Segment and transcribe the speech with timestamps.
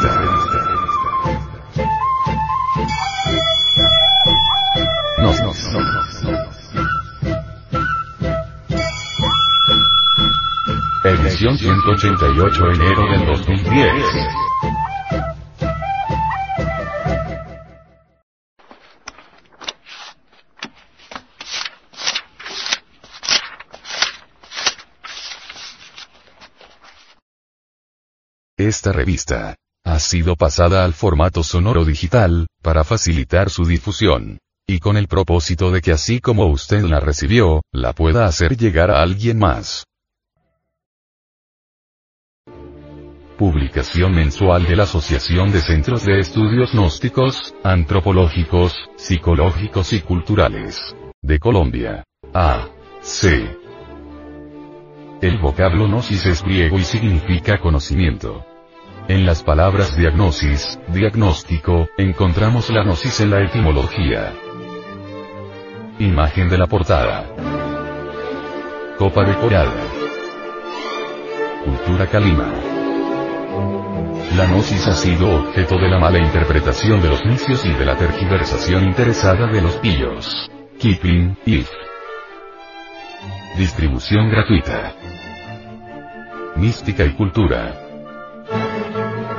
[0.00, 0.08] No,
[5.18, 5.80] no, no,
[6.22, 6.50] no.
[11.04, 13.92] Edición 188 enero del 2010.
[28.56, 29.56] Esta revista
[30.00, 34.38] ha sido pasada al formato sonoro digital, para facilitar su difusión.
[34.66, 38.90] Y con el propósito de que así como usted la recibió, la pueda hacer llegar
[38.90, 39.84] a alguien más.
[43.36, 50.96] Publicación mensual de la Asociación de Centros de Estudios Gnósticos, Antropológicos, Psicológicos y Culturales.
[51.20, 52.04] De Colombia.
[52.32, 52.68] A.
[53.02, 53.54] C.
[55.20, 58.46] El vocablo gnosis es griego y significa conocimiento.
[59.08, 64.32] En las palabras diagnosis, diagnóstico, encontramos la gnosis en la etimología.
[65.98, 67.26] Imagen de la portada.
[68.98, 69.72] Copa decorada.
[71.64, 72.52] Cultura Calima.
[74.36, 77.96] La gnosis ha sido objeto de la mala interpretación de los necios y de la
[77.96, 80.50] tergiversación interesada de los pillos.
[80.78, 81.68] Keeping, if.
[83.56, 84.94] Distribución gratuita.
[86.54, 87.89] Mística y cultura.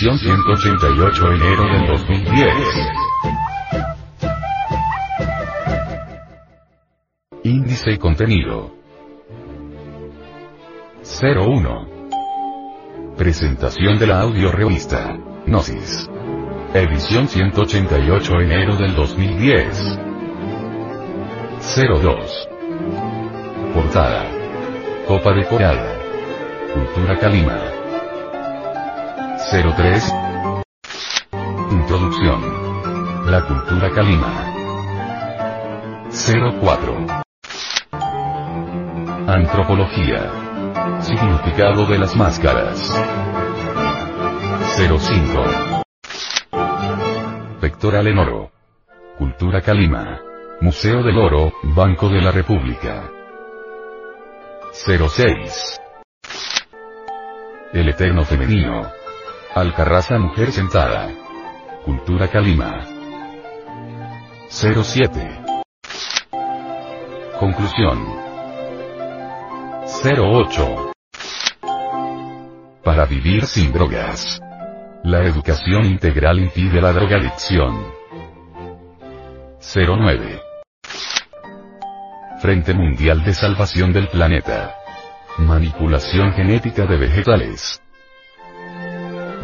[0.00, 2.54] Edición 188 enero del 2010.
[7.42, 8.70] Índice y contenido.
[11.20, 11.88] 01.
[13.16, 15.18] Presentación de la audio revista.
[15.46, 16.08] Gnosis.
[16.74, 19.98] Edición 188 enero del 2010.
[21.58, 22.48] 02.
[23.74, 24.26] Portada.
[25.08, 25.98] Copa decorada.
[26.72, 27.77] Cultura Calima.
[29.38, 30.14] 03.
[31.70, 33.30] Introducción.
[33.30, 34.52] La cultura Kalima.
[36.10, 37.06] 04.
[39.28, 41.00] Antropología.
[41.00, 42.92] Significado de las máscaras.
[44.76, 45.84] 05.
[47.62, 48.50] Electoral en oro.
[49.18, 50.20] Cultura Calima.
[50.60, 53.08] Museo del Oro, Banco de la República.
[54.72, 55.80] 06.
[57.72, 58.97] El Eterno Femenino.
[59.60, 61.10] Alcarraza Mujer Sentada.
[61.84, 62.86] Cultura Calima.
[64.48, 65.42] 07.
[67.40, 68.06] Conclusión.
[69.84, 70.92] 08.
[72.84, 74.40] Para vivir sin drogas.
[75.02, 77.84] La educación integral impide la drogadicción.
[79.60, 80.40] 09.
[82.40, 84.76] Frente Mundial de Salvación del Planeta.
[85.38, 87.82] Manipulación genética de vegetales.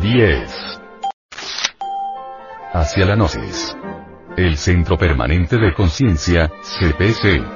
[0.00, 0.80] 10.
[2.72, 3.76] Hacia la Gnosis.
[4.36, 7.55] El Centro Permanente de Conciencia, CPC.